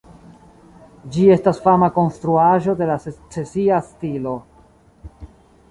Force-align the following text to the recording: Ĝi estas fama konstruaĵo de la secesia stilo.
Ĝi 1.15 1.25
estas 1.35 1.59
fama 1.65 1.89
konstruaĵo 1.99 2.75
de 2.81 2.89
la 2.93 2.97
secesia 3.07 3.83
stilo. 3.93 4.37